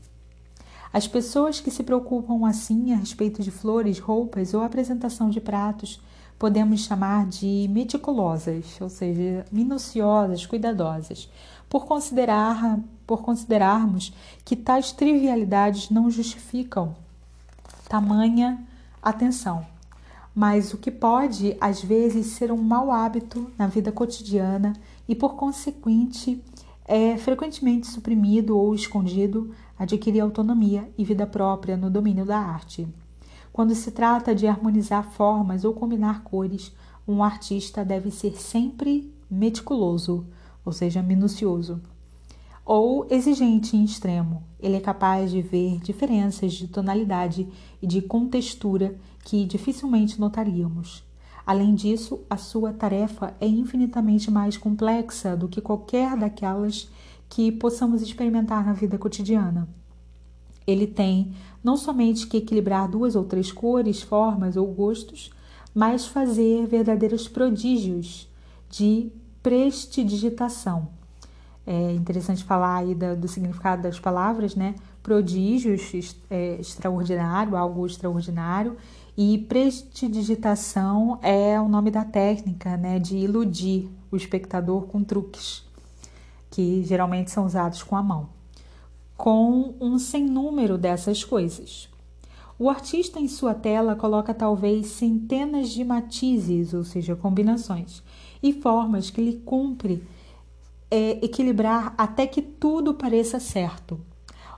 [0.96, 6.02] As pessoas que se preocupam assim a respeito de flores, roupas ou apresentação de pratos
[6.40, 11.30] podemos chamar de meticulosas, ou seja, minuciosas, cuidadosas,
[11.68, 14.14] por, considerar, por considerarmos
[14.46, 16.96] que tais trivialidades não justificam
[17.90, 18.66] tamanha
[19.04, 19.68] atenção.
[20.34, 24.72] Mas o que pode, às vezes, ser um mau hábito na vida cotidiana
[25.10, 26.42] e, por consequente,
[26.88, 32.88] é frequentemente suprimido ou escondido, adquirir autonomia e vida própria no domínio da arte.
[33.52, 36.74] Quando se trata de harmonizar formas ou combinar cores,
[37.08, 40.26] um artista deve ser sempre meticuloso,
[40.66, 41.82] ou seja, minucioso,
[42.66, 44.44] ou exigente em extremo.
[44.60, 47.48] Ele é capaz de ver diferenças de tonalidade
[47.82, 51.04] e de contextura que dificilmente notaríamos.
[51.46, 56.90] Além disso, a sua tarefa é infinitamente mais complexa do que qualquer daquelas
[57.36, 59.68] que possamos experimentar na vida cotidiana.
[60.66, 65.32] Ele tem não somente que equilibrar duas ou três cores, formas ou gostos,
[65.74, 68.30] mas fazer verdadeiros prodígios
[68.70, 69.12] de
[69.44, 70.88] prestidigitação.
[71.68, 74.74] É interessante falar aí do, do significado das palavras, né?
[75.04, 78.78] Prodígios, é, extraordinário, algo extraordinário,
[79.18, 82.98] e prestidigitação é o nome da técnica, né?
[82.98, 85.66] De iludir o espectador com truques,
[86.56, 88.36] que geralmente são usados com a mão
[89.18, 91.90] com um sem número dessas coisas.
[92.58, 98.02] O artista em sua tela coloca talvez centenas de matizes, ou seja, combinações,
[98.42, 100.04] e formas que lhe cumpre
[100.90, 104.00] é, equilibrar até que tudo pareça certo.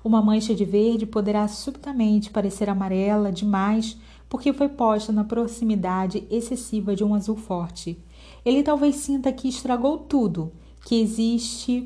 [0.03, 3.97] Uma mancha de verde poderá subitamente parecer amarela demais
[4.29, 7.97] porque foi posta na proximidade excessiva de um azul forte.
[8.45, 10.51] Ele talvez sinta que estragou tudo,
[10.87, 11.85] que existe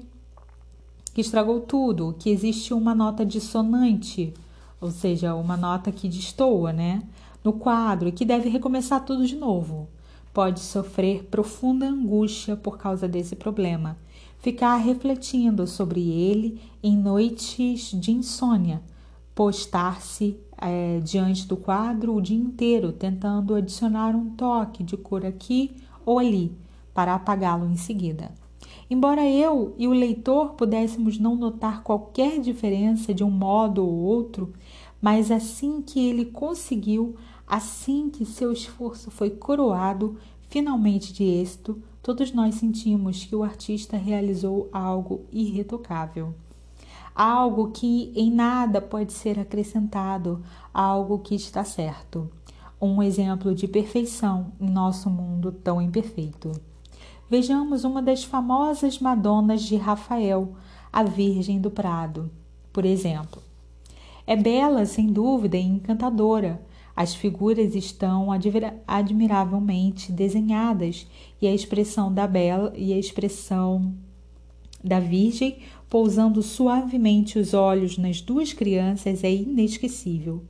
[1.12, 4.32] que estragou tudo, que existe uma nota dissonante,
[4.80, 7.02] ou seja, uma nota que destoa, né?
[7.44, 9.88] No quadro e que deve recomeçar tudo de novo.
[10.32, 13.98] Pode sofrer profunda angústia por causa desse problema,
[14.38, 18.84] ficar refletindo sobre ele em noites de insônia,
[19.34, 25.72] postar-se é, diante do quadro o dia inteiro, tentando adicionar um toque de cor aqui
[26.06, 26.56] ou ali,
[26.94, 28.40] para apagá-lo em seguida.
[28.92, 34.52] Embora eu e o leitor pudéssemos não notar qualquer diferença de um modo ou outro,
[35.02, 37.16] mas assim que ele conseguiu,
[37.48, 40.18] assim que seu esforço foi coroado
[40.50, 46.34] finalmente de êxito, todos nós sentimos que o artista realizou algo irretocável.
[47.16, 50.44] Algo que em nada pode ser acrescentado,
[50.74, 52.30] algo que está certo.
[52.82, 56.52] Um exemplo de perfeição em nosso mundo tão imperfeito.
[57.32, 60.54] Vejamos uma das famosas Madonas de Rafael,
[60.92, 62.30] a Virgem do Prado,
[62.74, 63.42] por exemplo.
[64.28, 66.62] É bela, sem dúvida, e encantadora.
[66.94, 68.28] As figuras estão
[68.86, 71.08] admiravelmente desenhadas
[71.42, 73.94] e a expressão da bela e a expressão
[74.84, 75.60] da Virgem
[75.90, 80.44] pousando suavemente os olhos nas duas crianças é inesquecível.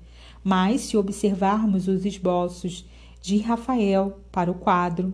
[0.44, 2.90] Mas, se observarmos os esboços
[3.22, 5.14] de Rafael para o quadro,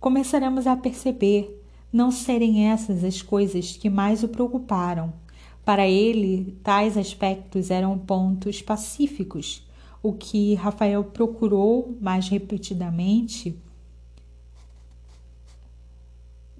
[0.00, 5.12] começaremos a perceber não serem essas as coisas que mais o preocuparam.
[5.64, 9.62] Para ele, tais aspectos eram pontos pacíficos.
[10.02, 13.54] O que Rafael procurou mais repetidamente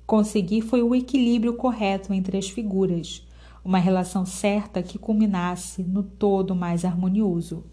[0.07, 3.25] conseguir foi o equilíbrio correto entre as figuras,
[3.65, 7.65] uma relação certa que culminasse no todo mais harmonioso.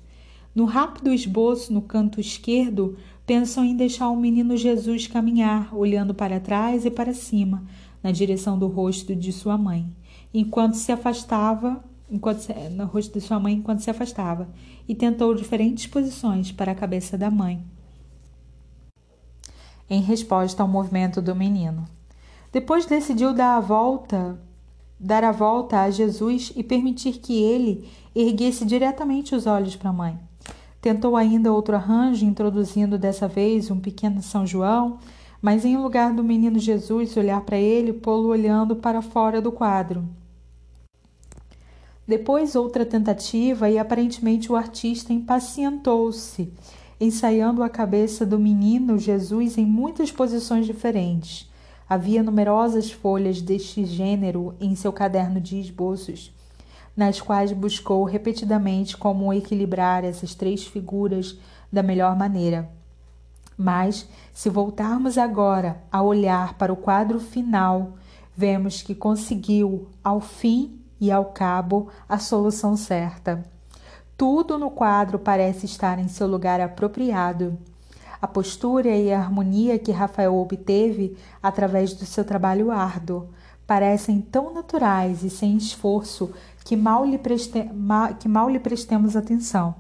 [0.54, 2.96] No rápido esboço no canto esquerdo,
[3.28, 7.62] pensam em deixar o menino Jesus caminhar, olhando para trás e para cima,
[8.02, 9.86] na direção do rosto de sua mãe,
[10.34, 14.48] enquanto se afastava, enquanto se, no rosto de sua mãe enquanto se afastava,
[14.88, 17.62] e tentou diferentes posições para a cabeça da mãe.
[19.90, 21.86] Em resposta ao movimento do menino.
[22.54, 24.40] Depois decidiu dar a volta,
[24.98, 29.94] dar a volta a Jesus e permitir que ele erguesse diretamente os olhos para a
[29.94, 30.18] mãe.
[30.82, 35.00] Tentou ainda outro arranjo, introduzindo dessa vez um pequeno São João,
[35.42, 40.04] mas em lugar do menino Jesus olhar para ele, pô-lo olhando para fora do quadro.
[42.08, 46.54] Depois outra tentativa e aparentemente o artista impacientou-se,
[47.02, 51.50] ensaiando a cabeça do menino Jesus em muitas posições diferentes.
[51.90, 56.37] Havia numerosas folhas deste gênero em seu caderno de esboços
[56.98, 61.38] nas quais buscou repetidamente como equilibrar essas três figuras
[61.72, 62.68] da melhor maneira.
[63.56, 67.94] Mas, se voltarmos agora a olhar para o quadro final,
[68.36, 73.44] vemos que conseguiu, ao fim e ao cabo, a solução certa.
[74.18, 77.58] Tudo no quadro parece estar em seu lugar apropriado.
[78.20, 83.30] A postura e a harmonia que Rafael obteve através do seu trabalho árduo
[83.68, 86.34] parecem tão naturais e sem esforço
[86.68, 87.66] que mal lhe, preste,
[88.20, 89.74] que mal lhe prestemos atenção.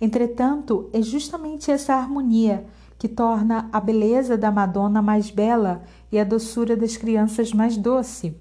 [0.00, 2.64] Entretanto, é justamente essa harmonia
[2.98, 8.34] que torna a beleza da Madonna mais bela e a doçura das crianças mais doce.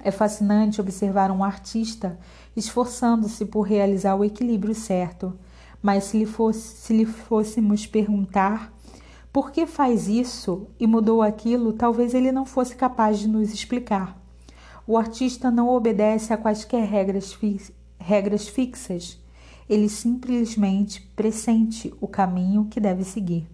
[0.00, 2.18] É fascinante observar um artista
[2.56, 5.38] esforçando-se por realizar o equilíbrio certo,
[5.80, 8.74] mas se lhe, fosse, se lhe fôssemos perguntar
[9.32, 14.18] por que faz isso e mudou aquilo, talvez ele não fosse capaz de nos explicar.
[14.90, 17.60] O artista não obedece a quaisquer regras, fi
[17.98, 19.20] regras fixas.
[19.68, 23.46] Ele simplesmente pressente o caminho que deve seguir.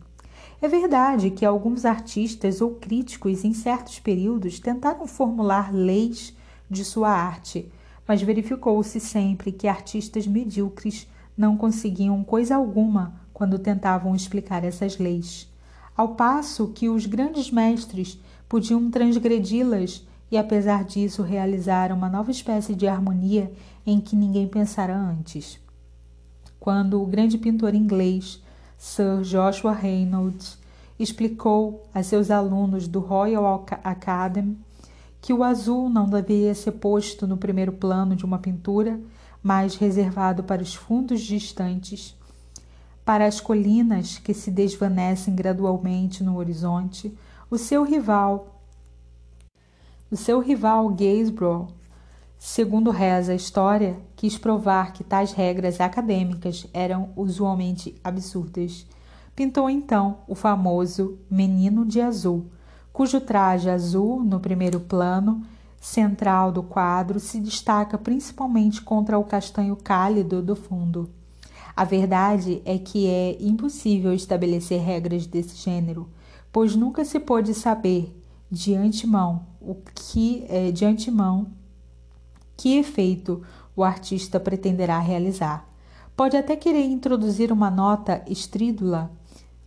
[0.63, 6.33] É verdade que alguns artistas ou críticos, em certos períodos, tentaram formular leis
[6.71, 7.69] de sua arte,
[8.07, 15.53] mas verificou-se sempre que artistas medíocres não conseguiam coisa alguma quando tentavam explicar essas leis.
[15.97, 22.75] Ao passo que os grandes mestres podiam transgredi-las e, apesar disso, realizaram uma nova espécie
[22.75, 23.53] de harmonia
[23.87, 25.59] em que ninguém pensara antes.
[26.59, 28.43] Quando o grande pintor inglês
[28.79, 30.59] Sir Joshua Reynolds
[30.99, 34.57] explicou a seus alunos do Royal Academy
[35.21, 39.01] que o azul não deveria ser posto no primeiro plano de uma pintura,
[39.43, 42.15] mas reservado para os fundos distantes,
[43.05, 47.17] para as colinas que se desvanecem gradualmente no horizonte,
[47.51, 48.54] o seu rival
[50.15, 51.67] o seu rival Gainsborough,
[52.39, 58.87] segundo reza a história, quis provar que tais regras acadêmicas eram usualmente absurdas.
[59.35, 62.47] Pintou então o famoso Menino de Azul,
[62.93, 65.43] cujo traje azul, no primeiro plano
[65.81, 71.11] central do quadro, se destaca principalmente contra o castanho cálido do fundo.
[71.75, 76.09] A verdade é que é impossível estabelecer regras desse gênero,
[76.53, 78.17] pois nunca se pôde saber
[78.49, 81.47] de antemão o que é, de antemão
[82.57, 83.43] que efeito
[83.77, 85.69] o artista pretenderá realizar.
[86.17, 89.11] Pode até querer introduzir uma nota estrídula,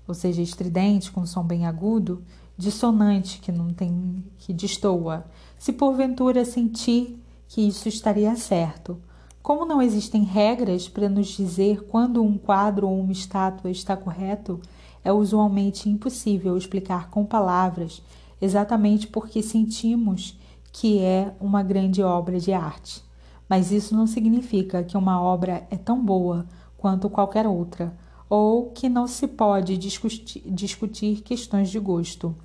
[0.07, 2.23] ou seja, estridente com som bem agudo,
[2.57, 5.25] dissonante que não tem que destoa,
[5.59, 8.97] se porventura sentir que isso estaria certo.
[9.43, 14.59] Como não existem regras para nos dizer quando um quadro ou uma estátua está correto,
[15.03, 18.01] é usualmente impossível explicar com palavras
[18.41, 20.37] exatamente porque sentimos
[20.71, 23.03] que é uma grande obra de arte.
[23.49, 26.45] Mas isso não significa que uma obra é tão boa
[26.77, 27.97] quanto qualquer outra,
[28.29, 32.35] ou que não se pode discutir, discutir questões de gosto.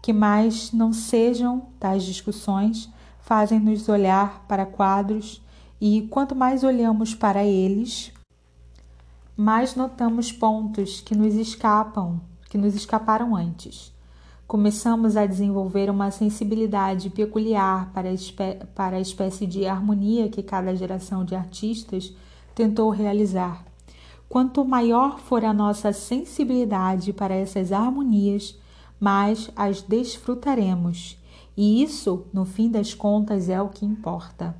[0.00, 2.88] Que mais não sejam tais discussões
[3.20, 5.42] fazem-nos olhar para quadros
[5.80, 8.12] e quanto mais olhamos para eles,
[9.36, 13.95] mais notamos pontos que nos escapam, que nos escaparam antes
[14.46, 20.74] começamos a desenvolver uma sensibilidade peculiar para a, para a espécie de harmonia que cada
[20.74, 22.14] geração de artistas
[22.54, 23.64] tentou realizar.
[24.28, 28.58] Quanto maior for a nossa sensibilidade para essas harmonias,
[29.00, 31.18] mais as desfrutaremos.
[31.56, 34.54] E isso, no fim das contas, é o que importa.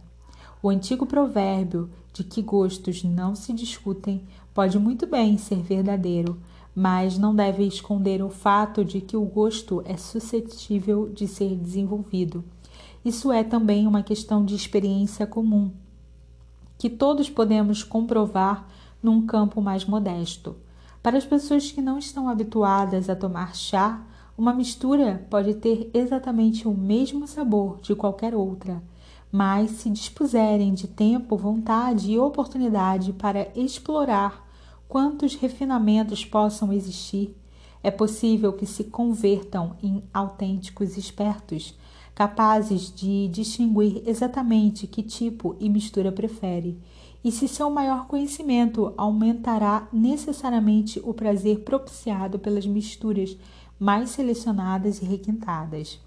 [0.63, 4.23] O antigo provérbio de que gostos não se discutem
[4.55, 6.41] pode muito bem ser verdadeiro,
[6.77, 12.45] mas não deve esconder o fato de que o gosto é suscetível de ser desenvolvido.
[13.03, 15.71] Isso é também uma questão de experiência comum,
[16.77, 18.69] que todos podemos comprovar
[19.03, 20.55] num campo mais modesto.
[21.03, 24.05] Para as pessoas que não estão habituadas a tomar chá,
[24.37, 28.83] uma mistura pode ter exatamente o mesmo sabor de qualquer outra,
[29.33, 34.46] mas se dispuserem de tempo, vontade e oportunidade para explorar
[34.89, 37.37] quantos refinamentos possam existir,
[37.83, 41.77] é possível que se convertam em autênticos espertos
[42.15, 46.79] capazes de distinguir exatamente que tipo e mistura prefere,
[47.23, 53.37] e se seu maior conhecimento aumentará necessariamente o prazer propiciado pelas misturas
[53.79, 56.01] mais selecionadas e requintadas.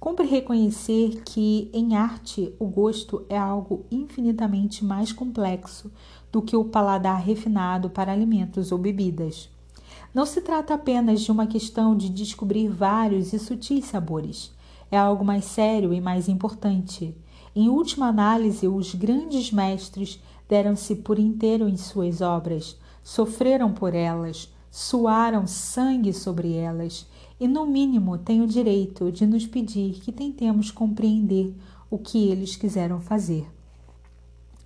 [0.00, 5.90] Cumpre reconhecer que, em arte, o gosto é algo infinitamente mais complexo
[6.30, 9.48] do que o paladar refinado para alimentos ou bebidas.
[10.14, 14.56] Não se trata apenas de uma questão de descobrir vários e sutis sabores
[14.90, 17.14] é algo mais sério e mais importante.
[17.54, 24.52] Em última análise, os grandes mestres deram-se por inteiro em suas obras, sofreram por elas,
[24.70, 27.06] suaram sangue sobre elas,
[27.38, 31.54] e no mínimo têm o direito de nos pedir que tentemos compreender
[31.90, 33.46] o que eles quiseram fazer.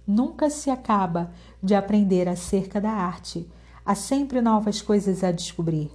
[0.06, 1.30] Nunca se acaba
[1.62, 3.48] de aprender acerca da arte,
[3.84, 5.90] há sempre novas coisas a descobrir.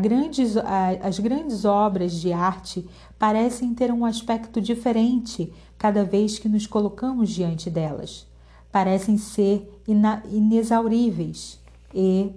[0.00, 0.56] Grandes,
[1.02, 2.88] as grandes obras de arte
[3.18, 8.26] parecem ter um aspecto diferente cada vez que nos colocamos diante delas.
[8.72, 11.60] Parecem ser inexauríveis
[11.94, 12.32] e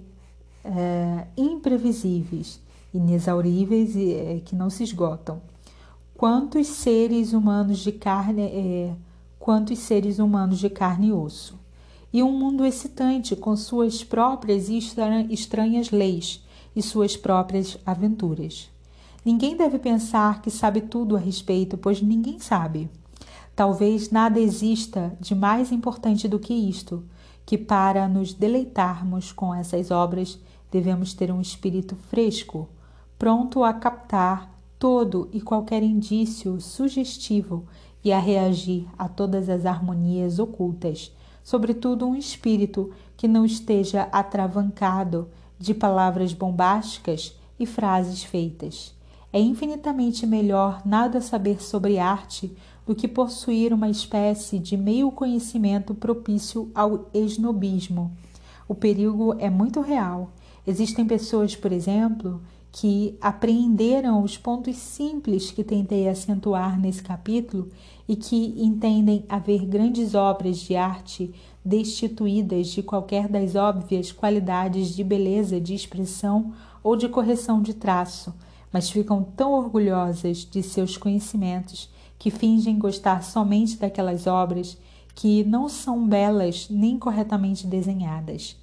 [0.62, 2.60] é, imprevisíveis,
[2.92, 5.40] inexauríveis e é, que não se esgotam.
[6.14, 8.94] Quantos seres humanos de carne, é,
[9.48, 11.58] quantos seres humanos de carne e osso?
[12.12, 16.44] E um mundo excitante com suas próprias e estranhas leis
[16.76, 18.70] e suas próprias aventuras.
[19.24, 22.90] Ninguém deve pensar que sabe tudo a respeito, pois ninguém sabe.
[23.56, 27.02] Talvez nada exista de mais importante do que isto,
[27.46, 30.38] que para nos deleitarmos com essas obras
[30.70, 32.68] devemos ter um espírito fresco,
[33.18, 37.64] pronto a captar todo e qualquer indício sugestivo
[38.04, 45.28] e a reagir a todas as harmonias ocultas, sobretudo um espírito que não esteja atravancado
[45.58, 48.94] de palavras bombásticas e frases feitas.
[49.32, 52.54] É infinitamente melhor nada saber sobre arte
[52.86, 58.10] do que possuir uma espécie de meio conhecimento propício ao esnobismo.
[58.66, 60.30] O perigo é muito real.
[60.66, 62.40] Existem pessoas, por exemplo,
[62.70, 67.68] que apreenderam os pontos simples que tentei acentuar nesse capítulo
[68.08, 75.02] e que entendem haver grandes obras de arte destituídas de qualquer das óbvias qualidades de
[75.02, 76.52] beleza de expressão
[76.82, 78.34] ou de correção de traço,
[78.72, 84.76] mas ficam tão orgulhosas de seus conhecimentos que fingem gostar somente daquelas obras
[85.14, 88.56] que não são belas nem corretamente desenhadas.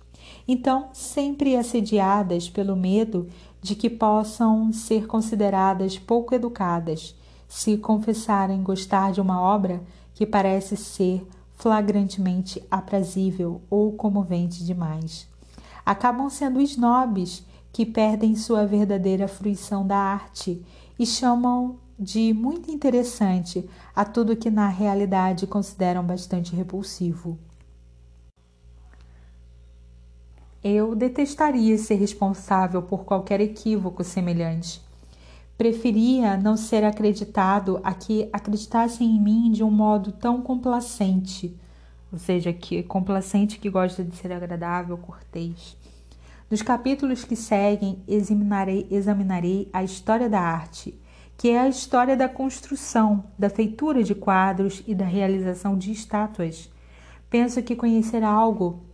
[0.48, 3.28] Então, sempre assediadas pelo medo
[3.66, 7.16] de que possam ser consideradas pouco educadas
[7.48, 9.82] se confessarem gostar de uma obra
[10.14, 15.28] que parece ser flagrantemente aprazível ou comovente demais.
[15.84, 17.44] Acabam sendo snobs
[17.74, 20.64] que perdem sua verdadeira fruição da arte
[21.00, 27.36] e chamam de muito interessante a tudo que na realidade consideram bastante repulsivo.
[30.68, 34.82] Eu detestaria ser responsável por qualquer equívoco semelhante.
[35.56, 41.56] Preferia não ser acreditado a que acreditassem em mim de um modo tão complacente,
[42.12, 45.78] ou seja, que complacente que gosta de ser agradável, cortês.
[46.50, 51.00] Nos capítulos que seguem, examinarei, examinarei a história da arte,
[51.38, 56.72] que é a história da construção, da feitura de quadros e da realização de estátuas.
[57.30, 58.85] Penso que conhecer algo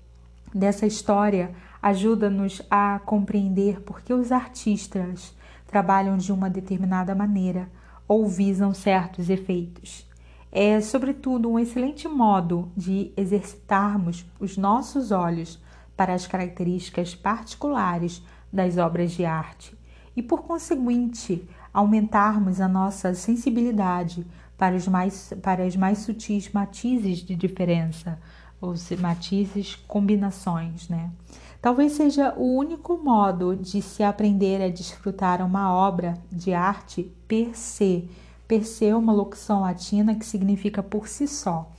[0.53, 5.35] dessa história ajuda-nos a compreender por que os artistas
[5.65, 7.69] trabalham de uma determinada maneira
[8.07, 10.05] ou visam certos efeitos.
[10.51, 15.61] É, sobretudo, um excelente modo de exercitarmos os nossos olhos
[15.95, 18.21] para as características particulares
[18.51, 19.73] das obras de arte
[20.15, 24.25] e, por conseguinte, aumentarmos a nossa sensibilidade
[24.57, 28.19] para os mais, para as mais sutis matizes de diferença,
[28.61, 31.09] ou matizes combinações, né?
[31.61, 37.57] Talvez seja o único modo de se aprender a desfrutar uma obra de arte per
[37.57, 38.09] se.
[38.47, 41.71] Per se é uma locução latina que significa por si só.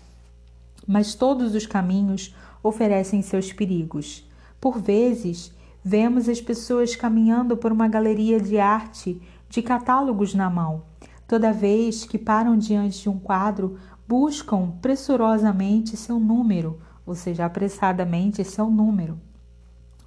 [0.87, 4.25] Mas todos os caminhos oferecem seus perigos.
[4.61, 5.53] Por vezes,
[5.85, 10.83] vemos as pessoas caminhando por uma galeria de arte de catálogos na mão.
[11.27, 13.79] Toda vez que param diante de um quadro,
[14.13, 19.19] buscam pressurosamente seu número, ou seja, apressadamente seu número.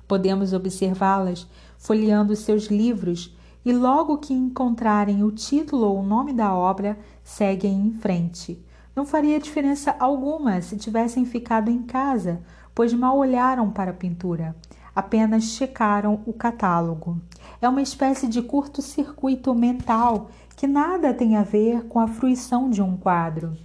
[0.07, 1.47] Podemos observá-las
[1.79, 3.35] folheando seus livros
[3.65, 8.63] e, logo que encontrarem o título ou o nome da obra, seguem em frente.
[8.95, 12.43] Não faria diferença alguma se tivessem ficado em casa,
[12.75, 14.55] pois mal olharam para a pintura,
[14.95, 17.19] apenas checaram o catálogo.
[17.59, 22.83] É uma espécie de curto-circuito mental que nada tem a ver com a fruição de
[22.83, 23.64] um quadro.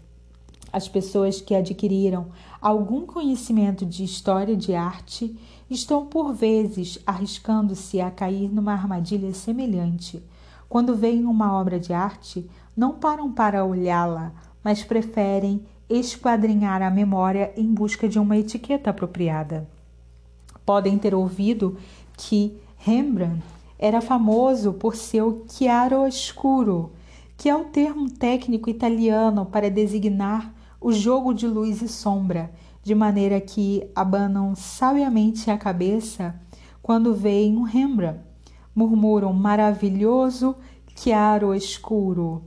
[0.72, 2.26] As pessoas que adquiriram
[2.60, 5.36] algum conhecimento de história de arte
[5.68, 10.22] estão por vezes arriscando-se a cair numa armadilha semelhante.
[10.68, 17.52] Quando veem uma obra de arte, não param para olhá-la, mas preferem esquadrinhar a memória
[17.56, 19.68] em busca de uma etiqueta apropriada.
[20.64, 21.76] Podem ter ouvido
[22.16, 23.42] que Rembrandt
[23.76, 26.92] era famoso por seu chiaroscuro,
[27.36, 32.50] que é o termo técnico italiano para designar o jogo de luz e sombra,
[32.82, 36.40] de maneira que abanam sabiamente a cabeça
[36.82, 38.20] quando veem um Rembrandt,
[38.74, 40.56] murmuram maravilhoso
[40.96, 42.44] chiaroscuro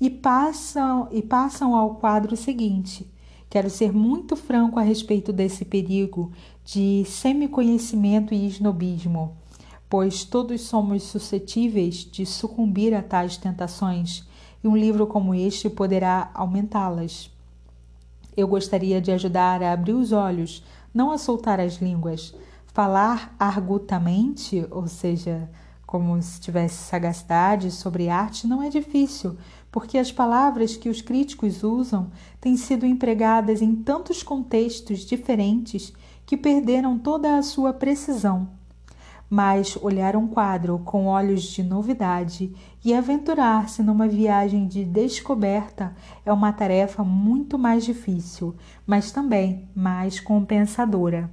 [0.00, 3.10] e passam e passam ao quadro seguinte.
[3.50, 6.30] Quero ser muito franco a respeito desse perigo
[6.64, 9.36] de semiconhecimento e snobismo,
[9.90, 14.26] pois todos somos suscetíveis de sucumbir a tais tentações,
[14.62, 17.31] e um livro como este poderá aumentá-las.
[18.36, 22.34] Eu gostaria de ajudar a abrir os olhos, não a soltar as línguas.
[22.66, 25.50] Falar argutamente, ou seja,
[25.86, 29.36] como se tivesse sagacidade sobre arte, não é difícil,
[29.70, 32.10] porque as palavras que os críticos usam
[32.40, 35.92] têm sido empregadas em tantos contextos diferentes
[36.24, 38.48] que perderam toda a sua precisão.
[39.28, 42.54] Mas olhar um quadro com olhos de novidade
[42.84, 45.94] e aventurar-se numa viagem de descoberta
[46.26, 48.56] é uma tarefa muito mais difícil,
[48.86, 51.30] mas também mais compensadora.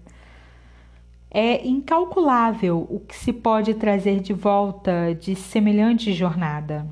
[1.31, 6.87] É incalculável o que se pode trazer de volta de semelhante jornada.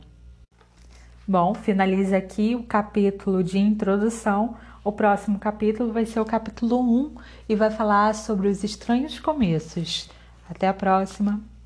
[1.28, 4.56] Bom, finaliza aqui o capítulo de introdução.
[4.84, 7.16] O próximo capítulo vai ser o capítulo 1
[7.50, 10.10] e vai falar sobre os estranhos começos.
[10.50, 11.57] Até a próxima!